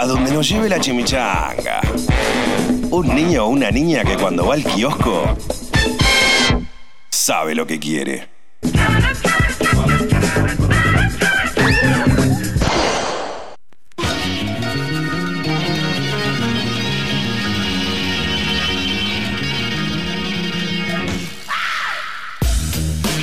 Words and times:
A 0.00 0.06
donde 0.06 0.32
nos 0.32 0.48
lleve 0.48 0.66
la 0.66 0.80
chimichanga. 0.80 1.82
Un 2.90 3.14
niño 3.14 3.44
o 3.44 3.48
una 3.48 3.70
niña 3.70 4.02
que 4.02 4.16
cuando 4.16 4.46
va 4.46 4.54
al 4.54 4.64
kiosco 4.64 5.36
sabe 7.10 7.54
lo 7.54 7.66
que 7.66 7.78
quiere. 7.78 8.26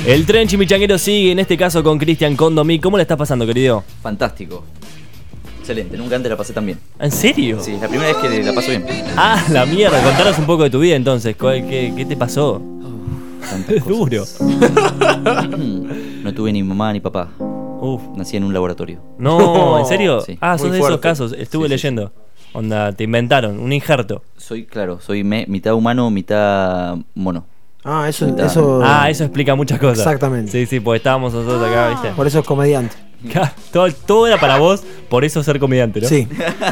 El 0.06 0.24
tren 0.26 0.46
chimichanguero 0.46 0.96
sigue, 0.96 1.32
en 1.32 1.40
este 1.40 1.56
caso 1.56 1.82
con 1.82 1.98
Cristian 1.98 2.36
Condomí. 2.36 2.78
¿Cómo 2.78 2.96
le 2.96 3.02
está 3.02 3.16
pasando, 3.16 3.44
querido? 3.44 3.82
Fantástico. 4.00 4.64
Excelente, 5.68 5.98
nunca 5.98 6.16
antes 6.16 6.30
la 6.30 6.36
pasé 6.38 6.54
tan 6.54 6.64
bien. 6.64 6.78
¿En 6.98 7.10
serio? 7.10 7.58
Sí, 7.60 7.72
es 7.74 7.80
la 7.82 7.88
primera 7.88 8.08
vez 8.08 8.16
que 8.16 8.42
la 8.42 8.54
paso 8.54 8.70
bien. 8.70 8.86
Ah, 9.18 9.44
la 9.50 9.66
mierda. 9.66 10.02
Contanos 10.02 10.38
un 10.38 10.46
poco 10.46 10.62
de 10.62 10.70
tu 10.70 10.80
vida 10.80 10.96
entonces. 10.96 11.36
¿Cuál- 11.36 11.68
¿Qué, 11.68 11.92
qué 11.94 12.06
te 12.06 12.16
pasó? 12.16 12.62
Es 13.68 13.84
duro. 13.86 14.24
No 16.22 16.32
tuve 16.34 16.52
ni 16.52 16.62
mamá 16.62 16.90
ni 16.94 17.00
papá. 17.00 17.28
Uf. 17.38 18.00
Nací 18.16 18.38
en 18.38 18.44
un 18.44 18.54
laboratorio. 18.54 18.98
No, 19.18 19.78
¿en 19.80 19.84
serio? 19.84 20.22
Sí. 20.22 20.38
Ah, 20.40 20.56
Muy 20.58 20.70
de 20.70 20.78
esos 20.78 21.00
casos. 21.00 21.32
Estuve 21.36 21.64
Sí, 21.64 21.68
sí, 21.68 21.70
leyendo. 21.76 22.12
Onda, 22.54 22.92
te 22.92 23.04
inventaron 23.04 23.60
un 23.60 23.70
injerto. 23.70 24.22
Soy, 24.38 24.64
claro, 24.64 25.00
soy 25.02 25.22
me- 25.22 25.44
mitad 25.48 25.74
humano, 25.74 26.10
mitad 26.10 26.96
mono. 27.14 27.44
Ah, 27.84 28.06
eso, 28.08 28.26
Mitad- 28.26 28.46
eso. 28.46 28.80
Ah, 28.82 29.08
eso 29.10 29.24
explica 29.24 29.54
muchas 29.54 29.78
cosas. 29.78 29.98
Exactamente. 29.98 30.50
Sí, 30.50 30.64
sí, 30.64 30.80
porque 30.80 30.96
estábamos 30.96 31.34
nosotros 31.34 31.62
acá, 31.62 31.90
¿viste? 31.90 32.08
Por 32.16 32.26
eso 32.26 32.38
es 32.40 32.46
comediante. 32.46 32.96
Todo, 33.72 33.92
todo 33.92 34.26
era 34.26 34.38
para 34.38 34.58
vos, 34.58 34.82
por 35.08 35.24
eso 35.24 35.42
ser 35.42 35.58
comediante, 35.58 36.00
¿no? 36.00 36.08
Sí. 36.08 36.26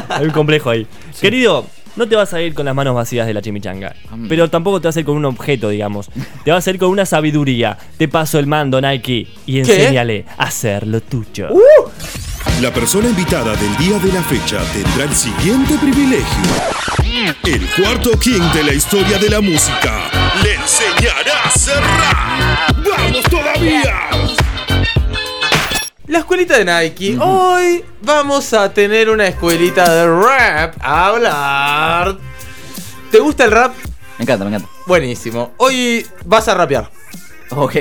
Hay 0.09 0.25
un 0.25 0.31
complejo 0.31 0.69
ahí. 0.69 0.87
Querido, 1.19 1.65
no 1.97 2.07
te 2.07 2.15
vas 2.15 2.33
a 2.33 2.41
ir 2.41 2.53
con 2.53 2.65
las 2.65 2.75
manos 2.75 2.95
vacías 2.95 3.27
de 3.27 3.33
la 3.33 3.41
chimichanga. 3.41 3.95
Pero 4.29 4.49
tampoco 4.49 4.79
te 4.79 4.87
vas 4.87 4.95
a 4.95 4.99
ir 4.99 5.05
con 5.05 5.17
un 5.17 5.25
objeto, 5.25 5.69
digamos. 5.69 6.09
Te 6.45 6.51
vas 6.51 6.65
a 6.65 6.69
ir 6.69 6.77
con 6.77 6.89
una 6.89 7.05
sabiduría. 7.05 7.77
Te 7.97 8.07
paso 8.07 8.39
el 8.39 8.47
mando, 8.47 8.79
Nike, 8.79 9.27
y 9.45 9.59
enséñale 9.59 10.25
a 10.37 10.43
hacer 10.45 10.87
lo 10.87 11.01
tuyo. 11.01 11.49
La 12.61 12.71
persona 12.73 13.09
invitada 13.09 13.55
del 13.55 13.77
día 13.77 13.99
de 13.99 14.13
la 14.13 14.21
fecha 14.23 14.59
tendrá 14.73 15.03
el 15.05 15.15
siguiente 15.15 15.75
privilegio. 15.79 16.43
El 17.45 17.67
cuarto 17.81 18.11
king 18.19 18.41
de 18.53 18.63
la 18.63 18.73
historia 18.73 19.17
de 19.17 19.29
la 19.29 19.41
música 19.41 20.09
le 20.43 20.53
enseñará 20.53 21.43
a 21.45 21.49
cerrar. 21.49 22.75
¡Vamos 22.83 23.23
todavía! 23.23 24.09
La 26.07 26.19
escuelita 26.19 26.57
de 26.57 26.63
Nike. 26.63 27.17
Hoy 27.19 27.83
vamos 28.01 28.53
a 28.53 28.73
tener 28.73 29.09
una 29.09 29.27
escuelita 29.27 29.93
de 29.93 30.05
rap. 30.07 30.75
A 30.79 31.07
hablar. 31.07 32.17
¿Te 33.11 33.19
gusta 33.19 33.43
el 33.43 33.51
rap? 33.51 33.75
Me 34.17 34.23
encanta, 34.23 34.45
me 34.45 34.51
encanta. 34.55 34.69
Buenísimo. 34.85 35.51
Hoy 35.57 36.07
vas 36.23 36.47
a 36.47 36.53
rapear. 36.53 36.89
Ok. 37.49 37.75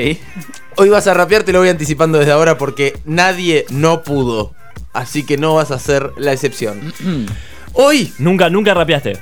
Hoy 0.74 0.88
vas 0.88 1.06
a 1.06 1.14
rapear, 1.14 1.44
te 1.44 1.52
lo 1.52 1.60
voy 1.60 1.68
anticipando 1.68 2.18
desde 2.18 2.32
ahora 2.32 2.58
porque 2.58 2.98
nadie 3.04 3.64
no 3.70 4.02
pudo. 4.02 4.56
Así 4.92 5.24
que 5.24 5.36
no 5.36 5.54
vas 5.54 5.70
a 5.70 5.78
ser 5.78 6.10
la 6.16 6.32
excepción. 6.32 6.92
Hoy. 7.74 8.12
Nunca, 8.18 8.50
nunca 8.50 8.74
rapeaste. 8.74 9.20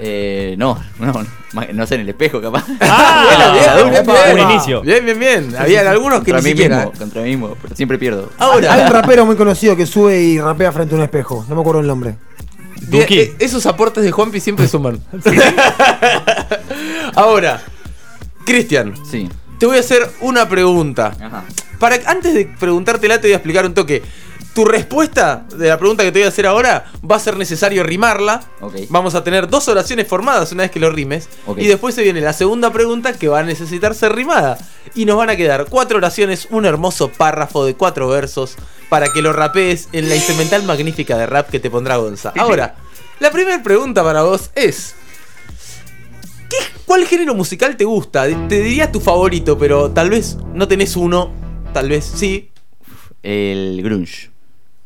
Eh, 0.00 0.56
no, 0.58 0.76
no, 0.98 1.12
no, 1.12 1.24
no 1.72 1.86
sé, 1.86 1.94
en 1.94 2.00
el 2.00 2.08
espejo 2.08 2.40
capaz. 2.40 2.64
Ah, 2.80 3.52
Bien, 3.54 3.92
bien, 3.92 4.04
bien, 4.04 4.16
bien. 4.34 4.46
un 4.46 4.50
inicio. 4.50 4.80
Bien, 4.82 5.04
bien, 5.04 5.18
bien. 5.18 5.56
Había 5.56 5.88
algunos 5.88 6.24
que 6.24 6.32
contra 6.32 6.38
ni 6.40 6.44
mí 6.44 6.50
siquiera. 6.50 6.76
mismo, 6.78 6.92
contra 6.98 7.22
mí 7.22 7.28
mismo, 7.30 7.56
pero 7.62 7.76
siempre 7.76 7.98
pierdo. 7.98 8.30
Ahora. 8.38 8.72
Hay 8.72 8.82
un 8.82 8.88
rapero 8.92 9.24
muy 9.24 9.36
conocido 9.36 9.76
que 9.76 9.86
sube 9.86 10.20
y 10.20 10.40
rapea 10.40 10.72
frente 10.72 10.94
a 10.94 10.98
un 10.98 11.04
espejo. 11.04 11.44
No 11.48 11.54
me 11.54 11.60
acuerdo 11.60 11.80
el 11.80 11.86
nombre. 11.86 12.16
Bien, 12.88 13.06
eh, 13.08 13.34
esos 13.38 13.64
aportes 13.66 14.02
de 14.04 14.10
Juanpi 14.10 14.40
siempre 14.40 14.66
suman. 14.68 15.00
Ahora, 17.14 17.62
Cristian. 18.44 18.94
Sí. 19.08 19.28
Te 19.58 19.66
voy 19.66 19.76
a 19.76 19.80
hacer 19.80 20.08
una 20.20 20.48
pregunta. 20.48 21.12
Ajá. 21.20 21.44
Para, 21.78 21.96
antes 22.06 22.34
de 22.34 22.46
preguntártela, 22.58 23.20
te 23.20 23.28
voy 23.28 23.32
a 23.32 23.36
explicar 23.36 23.64
un 23.64 23.74
toque. 23.74 24.02
Tu 24.54 24.64
respuesta 24.64 25.44
de 25.56 25.68
la 25.68 25.78
pregunta 25.78 26.04
que 26.04 26.12
te 26.12 26.20
voy 26.20 26.26
a 26.26 26.28
hacer 26.28 26.46
ahora 26.46 26.84
va 27.08 27.16
a 27.16 27.18
ser 27.18 27.36
necesario 27.36 27.82
rimarla. 27.82 28.40
Vamos 28.88 29.16
a 29.16 29.24
tener 29.24 29.48
dos 29.48 29.66
oraciones 29.66 30.06
formadas 30.06 30.52
una 30.52 30.62
vez 30.62 30.70
que 30.70 30.78
lo 30.78 30.90
rimes. 30.90 31.28
Y 31.56 31.66
después 31.66 31.94
se 31.94 32.02
viene 32.02 32.20
la 32.20 32.32
segunda 32.32 32.72
pregunta 32.72 33.12
que 33.14 33.26
va 33.26 33.40
a 33.40 33.42
necesitar 33.42 33.96
ser 33.96 34.14
rimada. 34.14 34.56
Y 34.94 35.06
nos 35.06 35.16
van 35.16 35.30
a 35.30 35.36
quedar 35.36 35.66
cuatro 35.68 35.98
oraciones, 35.98 36.46
un 36.50 36.66
hermoso 36.66 37.08
párrafo 37.08 37.64
de 37.64 37.74
cuatro 37.74 38.08
versos 38.08 38.54
para 38.88 39.12
que 39.12 39.22
lo 39.22 39.32
rapees 39.32 39.88
en 39.90 40.08
la 40.08 40.14
instrumental 40.14 40.62
magnífica 40.62 41.18
de 41.18 41.26
rap 41.26 41.50
que 41.50 41.58
te 41.58 41.68
pondrá 41.68 41.96
Gonza. 41.96 42.32
Ahora, 42.38 42.76
la 43.18 43.32
primera 43.32 43.60
pregunta 43.60 44.04
para 44.04 44.22
vos 44.22 44.50
es: 44.54 44.94
¿qué, 46.48 46.58
¿Cuál 46.86 47.06
género 47.06 47.34
musical 47.34 47.76
te 47.76 47.84
gusta? 47.84 48.26
Te 48.48 48.60
diría 48.60 48.92
tu 48.92 49.00
favorito, 49.00 49.58
pero 49.58 49.90
tal 49.90 50.10
vez 50.10 50.36
no 50.52 50.68
tenés 50.68 50.94
uno, 50.94 51.32
tal 51.72 51.88
vez 51.88 52.04
sí. 52.04 52.52
El 53.24 53.80
grunge. 53.82 54.33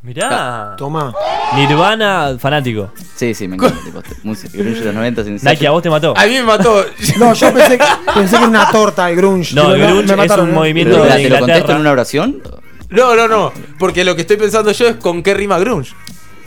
Mirá. 0.03 0.75
Toma. 0.79 1.13
Nirvana, 1.57 2.37
fanático. 2.39 2.93
Sí, 3.17 3.35
sí, 3.35 3.49
me 3.49 3.57
encanta. 3.57 3.79
tipo, 3.85 4.01
música, 4.23 4.57
grunge 4.57 4.79
de 4.81 4.85
los 4.87 4.95
90 4.95 5.25
sin 5.25 5.35
Nike, 5.43 5.67
¿a 5.67 5.71
vos 5.73 5.83
te 5.83 5.91
mató? 5.91 6.15
A 6.17 6.25
mí 6.27 6.33
me 6.35 6.43
mató. 6.45 6.85
No, 7.19 7.35
yo 7.35 7.53
pensé, 7.53 7.79
pensé 8.15 8.31
que 8.31 8.43
era 8.43 8.49
una 8.49 8.71
torta 8.71 9.11
el 9.11 9.17
grunge. 9.17 9.55
No, 9.55 9.71
Pero 9.71 9.75
el 9.75 10.07
grunge 10.07 10.25
es 10.25 10.31
un 10.39 10.49
¿eh? 10.51 10.53
movimiento 10.53 10.93
Pero, 11.03 11.05
de 11.05 11.23
¿Te 11.23 11.29
lo 11.31 11.39
contesto 11.39 11.43
Inglaterra. 11.43 11.75
en 11.75 11.81
una 11.81 11.91
oración? 11.91 12.43
No, 12.91 13.17
no, 13.17 13.29
no. 13.29 13.53
Porque 13.79 14.05
lo 14.05 14.15
que 14.15 14.23
estoy 14.23 14.37
pensando 14.37 14.71
yo 14.73 14.87
es 14.89 14.97
con 14.97 15.23
qué 15.23 15.35
rima 15.35 15.59
grunge. 15.59 15.93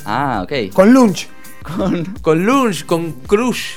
Ah, 0.06 0.42
ok. 0.44 0.74
Con 0.74 0.94
lunch. 0.94 1.28
Con. 1.78 2.06
Con 2.22 2.46
lunge, 2.46 2.86
con 2.86 3.12
crush, 3.28 3.76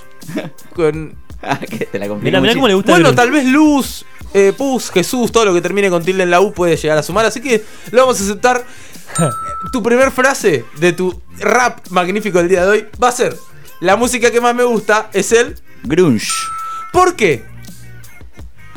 con. 0.75 1.17
que 1.69 1.85
te 1.87 1.99
la 1.99 2.07
Mirá, 2.15 2.41
mirá 2.41 2.55
cómo 2.55 2.69
le 2.69 2.75
gusta 2.75 2.93
el 2.93 3.03
Bueno, 3.03 3.09
grunge. 3.11 3.17
tal 3.17 3.31
vez 3.31 3.45
luz, 3.47 4.07
eh, 4.33 4.55
pus, 4.57 4.91
Jesús, 4.91 5.31
todo 5.31 5.45
lo 5.45 5.53
que 5.53 5.61
termine 5.61 5.91
con 5.91 6.03
tilde 6.03 6.23
en 6.23 6.31
la 6.31 6.41
U 6.41 6.53
puede 6.55 6.77
llegar 6.77 6.97
a 6.97 7.03
sumar. 7.03 7.27
Así 7.27 7.43
que 7.43 7.63
lo 7.91 8.03
vamos 8.03 8.21
a 8.21 8.25
aceptar. 8.25 8.65
tu 9.73 9.83
primer 9.83 10.11
frase 10.11 10.65
de 10.79 10.93
tu 10.93 11.21
rap 11.39 11.79
magnífico 11.91 12.39
del 12.39 12.49
día 12.49 12.65
de 12.65 12.71
hoy 12.71 12.87
va 13.03 13.09
a 13.09 13.13
ser: 13.13 13.37
La 13.81 13.97
música 13.97 14.31
que 14.31 14.41
más 14.41 14.55
me 14.55 14.65
gusta 14.65 15.09
es 15.13 15.33
el. 15.33 15.57
Grunge. 15.83 16.29
¿Por 16.93 17.17
qué? 17.17 17.45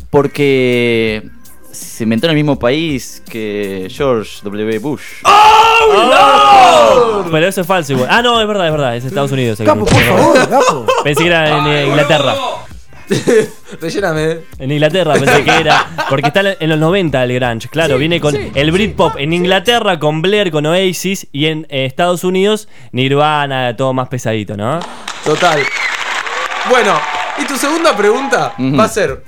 Porque 0.09 1.29
se 1.71 2.03
inventó 2.03 2.27
en 2.27 2.31
el 2.31 2.35
mismo 2.35 2.57
país 2.57 3.21
que 3.29 3.87
George 3.89 4.39
W. 4.43 4.79
Bush. 4.79 5.03
¡Oh, 5.23 7.21
no! 7.23 7.31
Pero 7.31 7.47
eso 7.47 7.61
es 7.61 7.67
falso 7.67 7.93
igual. 7.93 8.07
Ah, 8.11 8.21
no, 8.21 8.41
es 8.41 8.47
verdad, 8.47 8.65
es 8.67 8.71
verdad. 8.71 8.95
Es 8.95 9.05
Estados 9.05 9.31
Unidos. 9.31 9.59
el 9.59 9.65
Capo, 9.65 9.85
por 9.85 10.01
favor, 10.01 10.49
capo. 10.49 10.85
Pensé 11.03 11.23
que 11.23 11.29
era 11.29 11.57
en 11.57 11.87
Inglaterra. 11.89 12.35
Relléname. 13.81 14.39
En 14.59 14.71
Inglaterra 14.71 15.13
pensé 15.13 15.43
que 15.43 15.51
era. 15.51 15.87
Porque 16.09 16.27
está 16.27 16.41
en 16.59 16.69
los 16.69 16.79
90 16.79 17.23
el 17.23 17.33
grunge. 17.39 17.69
Claro, 17.69 17.97
viene 17.97 18.19
con 18.19 18.35
el 18.35 18.71
Britpop 18.71 19.15
en 19.17 19.33
Inglaterra, 19.33 19.97
con 19.99 20.21
Blair, 20.21 20.51
con 20.51 20.65
Oasis. 20.65 21.27
Y 21.31 21.45
en 21.47 21.65
eh, 21.69 21.85
Estados 21.85 22.23
Unidos, 22.23 22.67
Nirvana, 22.91 23.75
todo 23.77 23.93
más 23.93 24.09
pesadito, 24.09 24.57
¿no? 24.57 24.79
Total. 25.23 25.61
Bueno, 26.69 26.99
y 27.41 27.45
tu 27.45 27.55
segunda 27.57 27.95
pregunta 27.95 28.53
va 28.59 28.83
a 28.83 28.89
ser: 28.89 29.23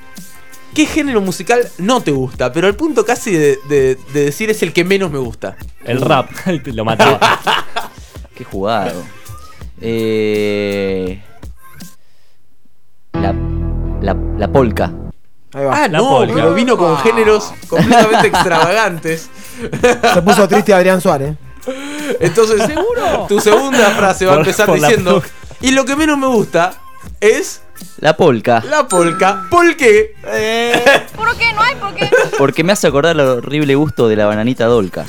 ¿Qué 0.75 0.85
género 0.85 1.21
musical 1.21 1.67
no 1.77 2.01
te 2.01 2.11
gusta? 2.11 2.51
Pero 2.51 2.67
el 2.67 2.75
punto 2.75 3.05
casi 3.05 3.31
de, 3.31 3.57
de- 3.69 3.97
de 4.13 4.25
decir 4.25 4.49
es 4.49 4.61
el 4.63 4.73
que 4.73 4.83
menos 4.83 5.09
me 5.11 5.19
gusta. 5.19 5.55
El 5.85 6.01
rap. 6.01 6.29
Lo 6.65 6.83
mataba. 6.83 7.19
Qué 8.35 8.43
jugado. 8.43 9.03
Eh, 9.81 11.21
la, 14.13 14.37
la 14.37 14.47
polka. 14.51 14.91
Ahí 15.53 15.65
va. 15.65 15.71
Ah, 15.83 15.87
La 15.87 15.97
no, 15.99 16.09
polka. 16.09 16.33
pero 16.35 16.53
vino 16.53 16.77
con 16.77 16.97
géneros 16.99 17.53
completamente 17.67 18.27
extravagantes. 18.33 19.29
Se 20.13 20.21
puso 20.21 20.47
triste 20.47 20.73
Adrián 20.73 21.01
Suárez. 21.01 21.35
Entonces, 22.19 22.61
tu 23.27 23.39
segunda 23.39 23.89
frase 23.91 24.25
va 24.25 24.33
a 24.33 24.35
Por- 24.35 24.45
empezar 24.45 24.65
por 24.67 24.79
la 24.79 24.87
diciendo. 24.87 25.23
Y 25.61 25.71
lo 25.71 25.85
que 25.85 25.95
menos 25.95 26.17
me 26.17 26.27
gusta 26.27 26.73
es 27.19 27.61
La 27.99 28.15
polka. 28.15 28.63
la 28.69 28.87
polka. 28.87 29.45
¿Por 29.49 29.75
qué? 29.75 30.15
¿Por 31.15 31.35
qué? 31.37 31.53
No 31.53 31.61
hay 31.61 31.75
por 31.75 31.93
qué. 31.95 32.09
Porque 32.37 32.63
me 32.63 32.71
hace 32.73 32.87
acordar 32.87 33.15
el 33.15 33.21
horrible 33.21 33.75
gusto 33.75 34.07
de 34.07 34.15
la 34.15 34.25
bananita 34.25 34.65
dolca. 34.65 35.05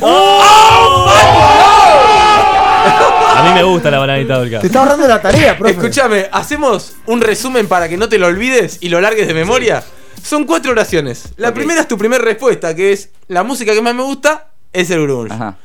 A 3.41 3.45
mí 3.49 3.55
me 3.55 3.63
gusta 3.63 3.91
la 3.91 3.99
bananita 3.99 4.39
dolca. 4.39 4.61
Te 4.61 4.67
está 4.67 4.81
ahorrando 4.81 5.07
la 5.09 5.21
tarea, 5.21 5.57
profe. 5.59 5.75
Escúchame, 5.75 6.29
hacemos 6.33 6.95
un 7.07 7.21
resumen 7.21 7.67
para 7.69 7.89
que 7.89 7.97
no 7.97 8.09
te 8.09 8.19
lo 8.19 8.27
olvides 8.27 8.79
y 8.81 8.89
lo 8.89 9.01
largues 9.01 9.27
de 9.27 9.35
memoria. 9.35 9.83
Son 10.23 10.45
cuatro 10.45 10.73
oraciones. 10.73 11.31
La 11.37 11.55
primera 11.55 11.81
es 11.81 11.89
tu 11.89 11.97
primera 11.97 12.23
respuesta, 12.23 12.75
que 12.75 12.93
es 12.93 13.11
la 13.29 13.43
música 13.43 13.73
que 13.73 13.81
más 13.81 13.95
me 13.95 14.03
gusta 14.03 14.49
es 14.73 14.91
el 14.91 15.03
grunge. 15.03 15.33
Ajá. 15.35 15.57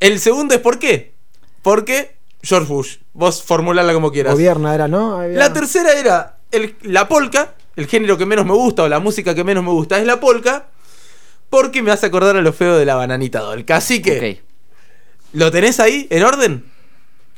El 0.00 0.18
segundo 0.18 0.54
es 0.54 0.60
¿por 0.60 0.78
qué? 0.78 1.14
Porque 1.62 2.16
George 2.42 2.68
Bush. 2.72 2.96
Vos 3.12 3.42
formulala 3.42 3.92
como 3.94 4.10
quieras. 4.10 4.32
Gobierna 4.34 4.74
era, 4.74 4.88
¿no? 4.88 5.22
La 5.28 5.52
tercera 5.52 5.92
era 5.92 6.38
el- 6.50 6.74
la 6.82 7.06
polka, 7.08 7.54
el 7.76 7.86
género 7.86 8.18
que 8.18 8.26
menos 8.26 8.44
me 8.44 8.52
gusta 8.52 8.82
o 8.82 8.88
la 8.88 8.98
música 8.98 9.34
que 9.34 9.44
menos 9.44 9.62
me 9.64 9.70
gusta 9.70 9.98
es 9.98 10.04
la 10.06 10.18
polka, 10.20 10.66
porque 11.48 11.80
me 11.82 11.92
hace 11.92 12.06
acordar 12.06 12.36
a 12.36 12.42
lo 12.42 12.52
feo 12.52 12.76
de 12.76 12.84
la 12.84 12.96
bananita 12.96 13.38
dolca. 13.40 13.76
Así 13.76 14.02
que. 14.02 14.42
¿lo 15.32 15.50
tenés 15.50 15.80
ahí 15.80 16.06
en 16.10 16.22
orden? 16.24 16.64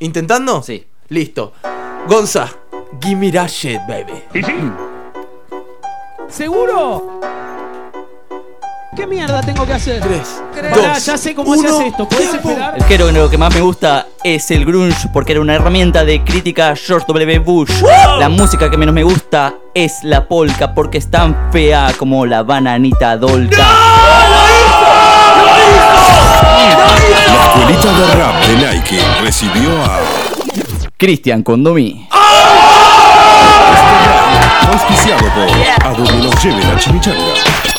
¿Intentando? 0.01 0.63
Sí. 0.63 0.87
Listo. 1.09 1.55
Gonza, 2.09 2.49
give 3.01 3.17
me 3.17 3.33
that 3.33 3.49
shit, 3.49 3.81
baby. 3.89 4.23
¿Seguro? 6.29 7.21
¿Qué 8.95 9.07
mierda 9.07 9.41
tengo 9.43 9.67
que 9.67 9.75
hacer? 9.75 10.01
Tres, 10.01 10.43
Pará, 10.55 10.95
dos, 10.95 11.05
ya 11.05 11.19
sé 11.19 11.35
cómo 11.35 11.55
se 11.55 11.61
uno, 11.61 11.77
hace 11.77 11.87
esto. 11.89 12.09
¿Puedes 12.09 12.31
tiempo. 12.31 12.49
esperar? 12.51 12.75
El 12.77 12.85
género 12.85 13.13
lo 13.13 13.31
que 13.31 13.37
más 13.39 13.55
me 13.55 13.61
gusta 13.61 14.07
es 14.25 14.51
el 14.51 14.65
grunge 14.65 15.09
porque 15.13 15.33
era 15.33 15.41
una 15.43 15.55
herramienta 15.55 16.05
de 16.05 16.25
crítica 16.25 16.71
a 16.71 16.77
George 16.77 17.05
W. 17.07 17.39
Bush. 17.41 17.83
La 18.19 18.29
música 18.31 18.71
que 18.71 18.77
menos 18.79 18.95
me 18.95 19.03
gusta 19.03 19.55
es 19.75 20.03
la 20.03 20.27
polka 20.27 20.75
porque 20.75 20.99
es 20.99 21.11
tan 21.11 21.53
fea 21.53 21.93
como 21.99 22.25
la 22.25 22.43
bananita 22.43 23.17
dolca. 23.19 23.67
La 27.37 27.45
escuelita 27.45 27.93
de 27.99 28.15
rap 28.15 28.47
de 28.47 28.57
Nike 28.57 28.99
recibió 29.23 29.71
a 29.85 30.01
Cristian 30.97 31.43
Condomí. 31.43 32.09
auspiciado 34.73 35.21
por 35.35 35.87
A 35.87 35.95
donde 35.95 36.13
nos 36.27 36.43
lleve 36.45 36.63
la 36.65 36.79
chimichanga. 36.79 37.19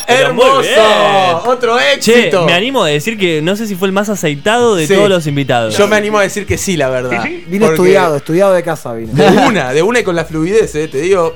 Pero 0.06 0.28
¡Hermoso! 0.28 1.42
Otro 1.46 1.76
Che, 1.78 1.94
éxito. 2.20 2.44
me 2.46 2.54
animo 2.54 2.82
a 2.84 2.88
decir 2.88 3.18
que 3.18 3.42
no 3.42 3.56
sé 3.56 3.66
si 3.66 3.74
fue 3.74 3.88
el 3.88 3.92
más 3.92 4.08
aceitado 4.08 4.74
de 4.74 4.86
Sí. 4.86 4.94
todos 4.94 5.08
los 5.08 5.26
invitados. 5.26 5.76
Yo 5.76 5.86
me 5.88 5.96
animo 5.96 6.18
a 6.18 6.22
decir 6.22 6.46
que 6.46 6.56
sí, 6.56 6.76
la 6.76 6.88
verdad. 6.88 7.22
Vine 7.24 7.42
Porque 7.66 7.74
estudiado, 7.74 8.16
estudiado 8.16 8.52
de 8.52 8.62
casa 8.62 8.92
vine. 8.94 9.12
De 9.12 9.38
una, 9.38 9.72
de 9.72 9.82
una 9.82 10.00
y 10.00 10.04
con 10.04 10.16
la 10.16 10.24
fluidez, 10.24 10.74
eh, 10.76 10.88
te 10.88 10.98
digo. 11.00 11.34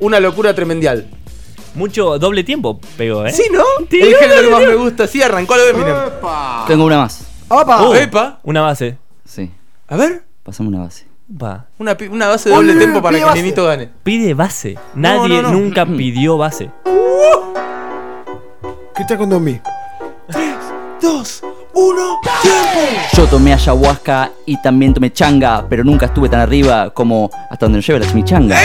Una 0.00 0.20
locura 0.20 0.54
tremendial. 0.54 1.06
Mucho 1.74 2.18
doble 2.18 2.44
tiempo 2.44 2.80
pegó, 2.96 3.26
¿eh? 3.26 3.32
Sí, 3.32 3.44
¿no? 3.52 3.62
El 3.90 4.14
género 4.16 4.42
que 4.42 4.50
más 4.50 4.60
me 4.62 4.74
gusta. 4.74 5.06
Sí, 5.06 5.22
arrancó 5.22 5.56
lo 5.56 5.64
de 5.64 5.70
Eminem. 5.70 5.96
Tengo 6.66 6.84
una 6.84 6.98
más. 6.98 7.23
¡Opa! 7.62 7.98
Epa. 8.00 8.38
Una 8.42 8.60
base. 8.62 8.98
Sí, 9.24 9.50
A 9.88 9.96
ver. 9.96 10.24
pasame 10.42 10.68
una 10.70 10.80
base. 10.80 11.06
Va. 11.30 11.66
Una, 11.78 11.96
pi- 11.96 12.08
una 12.08 12.28
base 12.28 12.48
de 12.50 12.54
doble 12.54 12.72
Uy, 12.74 12.78
tempo 12.78 13.00
para 13.00 13.16
que 13.18 13.24
base. 13.24 13.38
Nenito 13.42 13.64
gane. 13.64 13.88
Pide 14.02 14.34
base. 14.34 14.76
Nadie 14.94 15.40
no, 15.42 15.50
no. 15.50 15.52
nunca 15.52 15.86
pidió 15.86 16.36
base. 16.36 16.70
Cristian 18.94 19.18
Condomí. 19.18 19.60
Dos, 21.00 21.42
uno, 21.74 22.20
tiempo. 22.42 22.80
Yo 23.14 23.26
tomé 23.26 23.52
ayahuasca 23.52 24.30
y 24.46 24.60
también 24.62 24.94
tomé 24.94 25.12
changa, 25.12 25.64
pero 25.68 25.84
nunca 25.84 26.06
estuve 26.06 26.28
tan 26.28 26.40
arriba 26.40 26.90
como 26.90 27.30
hasta 27.50 27.66
donde 27.66 27.78
nos 27.78 27.86
lleva 27.86 27.98
la 28.00 28.06
chimichanga. 28.06 28.56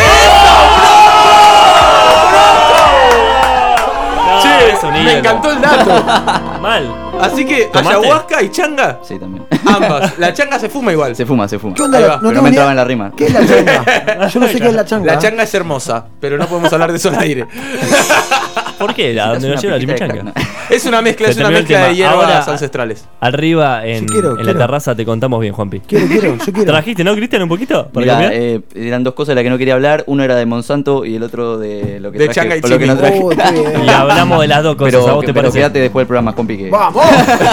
Che, 4.42 4.72
es 4.72 4.84
un 4.84 4.92
me 4.94 5.02
ídolo. 5.04 5.18
encantó 5.18 5.52
el 5.52 5.62
dato. 5.62 6.04
Mal. 6.62 7.09
Así 7.20 7.46
que 7.46 7.66
¿Tomaste? 7.66 7.90
ayahuasca 8.00 8.44
y 8.44 8.50
changa, 8.52 9.00
Sí, 9.04 9.20
también. 9.20 9.46
ambas. 9.66 10.18
La 10.18 10.34
changa 10.34 10.58
se 10.60 10.70
fuma 10.70 10.92
igual. 10.92 11.16
Se 11.16 11.26
fuma, 11.26 11.48
se 11.48 11.60
fuma. 11.60 11.74
¿Qué 11.76 11.82
onda? 11.84 11.98
Ahí 11.98 12.04
la- 12.04 12.10
va, 12.10 12.16
no 12.16 12.22
pero 12.22 12.30
tengo 12.32 12.44
me 12.44 12.50
ni 12.50 12.56
entraba 12.56 12.66
idea- 12.68 12.72
en 12.72 12.78
la 12.78 12.86
rima. 12.86 13.12
¿Qué 13.16 13.26
es 13.26 13.34
la 13.34 13.46
changa? 13.46 14.28
Yo 14.34 14.40
no 14.40 14.48
sé 14.48 14.60
qué 14.60 14.68
es 14.68 14.74
la 14.74 14.86
changa. 14.86 15.06
La 15.14 15.20
changa 15.20 15.44
es 15.44 15.54
hermosa, 15.54 16.06
pero 16.20 16.38
no 16.38 16.48
podemos 16.48 16.72
hablar 16.74 16.92
de 16.92 16.98
eso 16.98 17.10
al 17.10 17.20
aire. 17.20 17.48
¿Por 18.80 18.94
qué? 18.94 19.20
¿A 19.20 19.28
dónde 19.34 19.50
nos 19.50 19.62
lleva 19.62 19.74
la 19.76 19.80
chimichanga? 19.82 20.34
Es 20.70 20.86
una 20.86 21.02
mezcla, 21.02 21.26
Se 21.28 21.32
es 21.32 21.38
una 21.38 21.46
terminó 21.50 21.58
el 21.58 21.64
mezcla 21.64 21.78
de 21.80 21.84
tema. 21.86 21.96
hierbas 21.96 22.16
Ahora- 22.16 22.52
ancestrales. 22.52 23.06
Arriba 23.20 23.86
en, 23.86 24.00
Sí, 24.02 24.06
quiero, 24.06 24.32
en 24.32 24.38
la 24.38 24.44
quiero. 24.44 24.60
terraza 24.60 24.96
te 24.96 25.06
contamos 25.06 25.40
bien, 25.42 25.54
Juanpi. 25.54 25.80
Quiero, 25.82 26.08
quiero, 26.08 26.36
yo 26.38 26.54
quiero. 26.54 26.66
¿Trajiste, 26.66 27.04
no, 27.04 27.16
Cristian, 27.16 27.42
un 27.44 27.50
poquito? 27.50 27.88
¿Para 27.90 28.06
Mirá, 28.06 28.14
comer? 28.16 28.32
eh, 28.34 28.62
eran 28.76 29.04
dos 29.04 29.14
cosas 29.14 29.30
de 29.30 29.36
las 29.36 29.44
que 29.44 29.50
no 29.50 29.58
quería 29.58 29.74
hablar. 29.74 30.04
Uno 30.08 30.24
era 30.24 30.36
de 30.36 30.46
Monsanto 30.46 31.06
y 31.06 31.16
el 31.16 31.24
otro 31.24 31.58
de 31.58 32.00
lo 32.00 32.12
que 32.12 32.20
De 32.20 32.26
traje, 32.26 32.40
changa 32.40 32.58
y 32.58 32.62
lo 32.62 32.78
que 32.80 32.86
no 32.88 32.96
chimi. 32.96 33.08
traje. 33.08 33.20
Oh, 33.24 33.30
qué 33.30 33.36
bien. 33.72 33.86
Y 33.86 33.90
hablamos 33.90 34.42
de 34.42 34.48
las 34.48 34.64
dos 34.64 34.76
cosas, 34.76 34.94
pero 34.94 35.08
¿a 35.10 35.14
vos 35.16 35.26
te 35.26 35.34
pero 35.34 35.42
parece? 35.44 35.58
quédate 35.60 35.80
después 35.80 36.02
del 36.02 36.08
programa, 36.08 36.36
compi. 36.36 36.58
Que... 36.58 36.70
¡Vamos! 36.70 37.04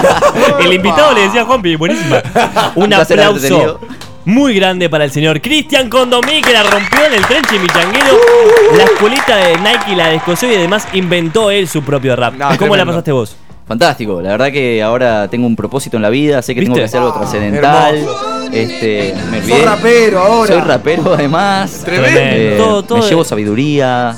El 0.65 0.73
invitado 0.73 1.15
le 1.15 1.23
decía 1.23 1.43
a 1.43 1.45
Juanpi, 1.47 1.77
buenísima. 1.77 2.23
Un 2.77 2.85
Un 2.85 2.89
placer 2.91 3.21
haberte 3.21 3.47
aplauso 3.47 3.79
tenido. 3.79 3.81
Muy 4.27 4.55
grande 4.55 4.91
para 4.91 5.05
el 5.05 5.11
señor 5.11 5.41
Cristian 5.41 5.89
Condomí, 5.89 6.43
que 6.43 6.53
la 6.53 6.63
rompió 6.65 7.07
en 7.07 7.15
el 7.15 7.25
tren 7.27 7.43
chimichanguero. 7.45 8.19
La 8.77 8.83
escuelita 8.85 9.37
de 9.37 9.57
Nike 9.59 9.97
la 9.97 10.09
descosió 10.09 10.53
y 10.53 10.57
además 10.57 10.87
inventó 10.93 11.51
él 11.51 11.67
su 11.69 11.83
propio 11.83 12.15
rap. 12.17 12.35
No, 12.35 12.49
¿Cómo 12.59 12.77
la 12.77 12.85
pasaste 12.85 13.13
vos? 13.13 13.37
Fantástico, 13.67 14.21
la 14.23 14.31
verdad 14.31 14.53
que 14.53 14.83
ahora 14.83 15.27
tengo 15.29 15.47
un 15.47 15.57
propósito 15.57 15.97
en 15.97 16.03
la 16.03 16.11
vida, 16.11 16.41
sé 16.43 16.55
que 16.55 16.63
tengo 16.63 16.75
que 16.77 16.85
hacer 16.85 17.01
algo 17.01 17.13
Ah, 17.17 17.19
trascendental. 17.21 17.97
hermoso. 17.97 18.51
Este, 18.53 19.15
me 19.31 19.39
olvidé. 19.39 19.65
rapero 19.65 20.19
ahora. 20.21 20.53
Soy 20.53 20.61
rapero 20.63 21.15
además. 21.15 21.83
Tremendo. 21.85 22.21
Eh, 22.21 22.55
Todo, 22.59 22.83
todo 22.85 22.99
me 22.99 23.05
de- 23.05 23.11
llevo 23.11 23.25
sabiduría. 23.25 24.15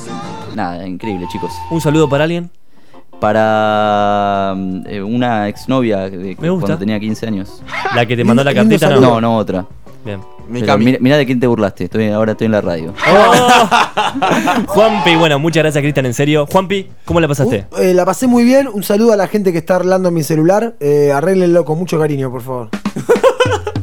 Nada, 0.54 0.86
increíble, 0.86 1.26
chicos. 1.32 1.50
Un 1.70 1.80
saludo 1.80 2.08
para 2.08 2.24
alguien. 2.24 2.50
Para 3.20 4.54
mm, 4.56 4.80
eh, 4.86 5.02
una 5.02 5.48
exnovia 5.48 6.08
de 6.10 6.36
Me 6.38 6.50
gusta. 6.50 6.66
cuando 6.66 6.78
tenía 6.78 7.00
15 7.00 7.26
años. 7.26 7.62
La 7.94 8.06
que 8.06 8.16
te 8.16 8.24
mandó 8.24 8.44
la 8.44 8.54
cartita, 8.54 8.90
¿no? 8.90 9.00
No, 9.00 9.20
no 9.20 9.36
otra. 9.36 9.64
Bien. 10.04 10.20
Pero 10.50 10.78
mira, 10.78 10.98
mira 11.00 11.16
de 11.16 11.26
quién 11.26 11.40
te 11.40 11.46
burlaste, 11.46 11.84
estoy, 11.84 12.08
ahora 12.08 12.32
estoy 12.32 12.46
en 12.46 12.52
la 12.52 12.60
radio. 12.60 12.94
Oh. 13.10 14.66
Juanpi, 14.66 15.16
bueno, 15.16 15.38
muchas 15.38 15.62
gracias, 15.62 15.82
Cristian, 15.82 16.06
en 16.06 16.14
serio. 16.14 16.46
Juanpi, 16.50 16.88
¿cómo 17.04 17.20
la 17.20 17.28
pasaste? 17.28 17.66
Uh, 17.72 17.76
eh, 17.78 17.94
la 17.94 18.04
pasé 18.04 18.26
muy 18.26 18.44
bien. 18.44 18.68
Un 18.72 18.82
saludo 18.82 19.12
a 19.12 19.16
la 19.16 19.26
gente 19.26 19.52
que 19.52 19.58
está 19.58 19.76
arreglando 19.76 20.10
mi 20.10 20.22
celular. 20.22 20.74
Eh, 20.80 21.12
arréglenlo 21.12 21.64
con 21.64 21.78
mucho 21.78 21.98
cariño, 21.98 22.30
por 22.30 22.42
favor. 22.42 22.68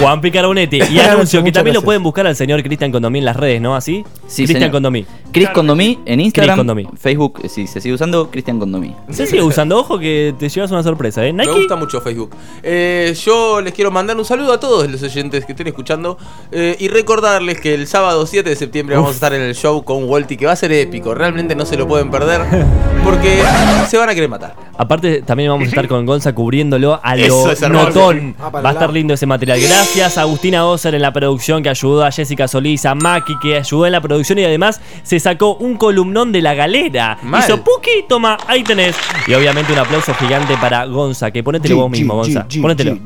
Juanpi 0.00 0.30
Carbonetti. 0.30 0.78
Y 0.78 0.98
anuncio 0.98 1.40
que 1.40 1.44
gracias. 1.44 1.52
también 1.52 1.74
lo 1.74 1.82
pueden 1.82 2.02
buscar 2.02 2.26
al 2.26 2.34
señor 2.34 2.62
Cristian 2.62 2.90
Condomí 2.90 3.18
en 3.18 3.24
las 3.26 3.36
redes, 3.36 3.60
¿no? 3.60 3.76
¿Así? 3.76 4.04
Sí, 4.26 4.44
Cristian. 4.44 4.70
Condomí. 4.70 5.04
Chris 5.32 5.50
Condomí 5.50 5.98
en 6.06 6.20
Instagram, 6.20 6.56
Condomí. 6.56 6.88
Facebook, 6.98 7.40
eh, 7.44 7.48
si 7.48 7.66
se 7.66 7.80
sigue 7.80 7.94
usando, 7.94 8.30
Cristian 8.30 8.58
Condomí. 8.58 8.94
Se 9.10 9.26
sigue 9.26 9.42
usando, 9.42 9.78
ojo 9.78 9.98
que 9.98 10.34
te 10.38 10.48
llevas 10.48 10.70
una 10.70 10.82
sorpresa, 10.82 11.24
¿eh? 11.26 11.32
Me 11.32 11.46
gusta 11.46 11.76
mucho 11.76 12.00
Facebook. 12.00 12.30
Eh, 12.62 13.14
yo 13.24 13.60
les 13.60 13.74
quiero 13.74 13.90
mandar 13.90 14.16
un 14.16 14.24
saludo 14.24 14.52
a 14.54 14.60
todos 14.60 14.90
los 14.90 15.02
oyentes 15.02 15.44
que 15.44 15.52
estén 15.52 15.66
escuchando 15.66 16.16
eh, 16.50 16.76
y 16.78 16.88
recordarles 16.88 17.60
que 17.60 17.74
el 17.74 17.86
sábado 17.86 18.26
7 18.26 18.48
de 18.48 18.56
septiembre 18.56 18.96
vamos 18.96 19.10
a 19.10 19.14
estar 19.14 19.34
en 19.34 19.42
el 19.42 19.54
show 19.54 19.84
con 19.84 20.04
Walty 20.08 20.36
que 20.36 20.46
va 20.46 20.52
a 20.52 20.56
ser 20.56 20.72
épico. 20.72 21.14
Realmente 21.14 21.54
no 21.54 21.66
se 21.66 21.76
lo 21.76 21.86
pueden 21.86 22.10
perder 22.10 22.40
porque 23.04 23.42
se 23.88 23.98
van 23.98 24.08
a 24.08 24.14
querer 24.14 24.30
matar. 24.30 24.56
Aparte, 24.78 25.22
también 25.22 25.50
vamos 25.50 25.66
a 25.66 25.68
estar 25.68 25.86
con 25.86 26.06
Gonza 26.06 26.34
cubriéndolo 26.34 26.98
a 27.02 27.16
lo 27.16 27.50
es 27.50 27.60
notón. 27.68 28.34
Ah, 28.38 28.48
Va 28.48 28.70
a 28.70 28.72
estar 28.72 28.90
lindo 28.90 29.14
ese 29.14 29.26
material. 29.26 29.60
Gracias 29.60 29.89
a 29.98 30.20
Agustina 30.20 30.66
Ozer 30.66 30.94
en 30.94 31.02
la 31.02 31.12
producción 31.12 31.64
que 31.64 31.68
ayudó, 31.68 32.04
a 32.04 32.12
Jessica 32.12 32.46
Solís, 32.46 32.86
a 32.86 32.94
Maki 32.94 33.36
que 33.40 33.56
ayudó 33.56 33.86
en 33.86 33.92
la 33.92 34.00
producción 34.00 34.38
y 34.38 34.44
además 34.44 34.80
se 35.02 35.18
sacó 35.18 35.56
un 35.56 35.76
columnón 35.76 36.30
de 36.30 36.40
la 36.40 36.54
galera. 36.54 37.18
Mal. 37.22 37.42
Hizo 37.42 37.62
Puki, 37.64 38.04
toma, 38.08 38.38
ahí 38.46 38.62
tenés. 38.62 38.94
Y 39.26 39.34
obviamente 39.34 39.72
un 39.72 39.80
aplauso 39.80 40.14
gigante 40.14 40.56
para 40.58 40.84
Gonza, 40.84 41.32
que 41.32 41.42
ponételo 41.42 41.74
G, 41.74 41.78
vos 41.80 41.90
mismo, 41.90 42.14
G, 42.14 42.16
Gonza. 42.18 42.46
G, 42.48 42.62
Ponételo. 42.62 42.98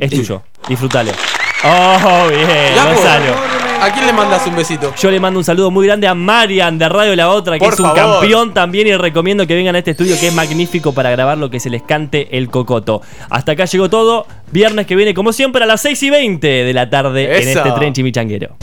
Es 0.00 0.10
tuyo. 0.10 0.42
Disfrútalo. 0.68 1.10
Oh, 1.64 2.28
bien, 2.28 2.84
Gonzalo. 2.84 3.67
¿A 3.80 3.92
quién 3.92 4.06
le 4.06 4.12
mandas 4.12 4.46
un 4.46 4.56
besito? 4.56 4.92
Yo 5.00 5.10
le 5.10 5.20
mando 5.20 5.38
un 5.38 5.44
saludo 5.44 5.70
muy 5.70 5.86
grande 5.86 6.08
a 6.08 6.14
Marian 6.14 6.78
de 6.78 6.88
Radio 6.88 7.14
La 7.14 7.30
Otra, 7.30 7.54
que 7.58 7.64
Por 7.64 7.74
es 7.74 7.80
un 7.80 7.86
favor. 7.86 8.18
campeón 8.20 8.52
también 8.52 8.86
y 8.88 8.94
recomiendo 8.96 9.46
que 9.46 9.54
vengan 9.54 9.74
a 9.76 9.78
este 9.78 9.92
estudio 9.92 10.18
que 10.18 10.28
es 10.28 10.34
magnífico 10.34 10.92
para 10.92 11.10
grabar 11.10 11.38
lo 11.38 11.48
que 11.48 11.60
se 11.60 11.70
les 11.70 11.82
cante 11.82 12.36
el 12.36 12.50
cocoto. 12.50 13.02
Hasta 13.30 13.52
acá 13.52 13.66
llegó 13.66 13.88
todo. 13.88 14.26
Viernes 14.50 14.86
que 14.86 14.96
viene, 14.96 15.14
como 15.14 15.32
siempre, 15.32 15.62
a 15.62 15.66
las 15.66 15.80
6 15.82 16.02
y 16.02 16.10
20 16.10 16.46
de 16.46 16.72
la 16.74 16.90
tarde 16.90 17.40
en 17.40 17.48
este 17.48 17.70
tren 17.72 17.92
chimichanguero. 17.92 18.56